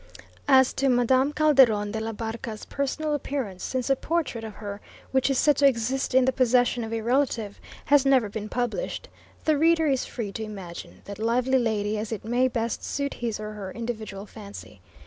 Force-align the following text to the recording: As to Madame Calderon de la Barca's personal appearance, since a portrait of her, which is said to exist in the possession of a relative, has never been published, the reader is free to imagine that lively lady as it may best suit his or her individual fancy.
As 0.47 0.73
to 0.73 0.89
Madame 0.89 1.31
Calderon 1.31 1.91
de 1.91 1.99
la 2.01 2.11
Barca's 2.11 2.65
personal 2.65 3.13
appearance, 3.13 3.63
since 3.63 3.87
a 3.87 3.95
portrait 3.95 4.43
of 4.43 4.55
her, 4.55 4.81
which 5.11 5.29
is 5.29 5.37
said 5.37 5.57
to 5.57 5.67
exist 5.67 6.15
in 6.15 6.25
the 6.25 6.33
possession 6.33 6.83
of 6.83 6.91
a 6.91 7.01
relative, 7.01 7.61
has 7.85 8.03
never 8.03 8.27
been 8.27 8.49
published, 8.49 9.09
the 9.45 9.59
reader 9.59 9.85
is 9.85 10.05
free 10.05 10.31
to 10.31 10.43
imagine 10.43 11.03
that 11.05 11.19
lively 11.19 11.59
lady 11.59 11.99
as 11.99 12.11
it 12.11 12.25
may 12.25 12.47
best 12.47 12.83
suit 12.83 13.13
his 13.13 13.39
or 13.39 13.51
her 13.53 13.71
individual 13.73 14.25
fancy. 14.25 14.81